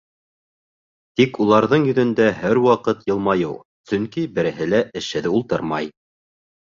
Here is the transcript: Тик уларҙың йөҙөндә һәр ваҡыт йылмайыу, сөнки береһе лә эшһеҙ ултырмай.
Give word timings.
Тик 1.19 1.35
уларҙың 1.43 1.85
йөҙөндә 1.91 2.27
һәр 2.39 2.61
ваҡыт 2.65 3.05
йылмайыу, 3.11 3.53
сөнки 3.91 4.25
береһе 4.39 4.71
лә 4.75 4.81
эшһеҙ 5.03 5.33
ултырмай. 5.35 5.93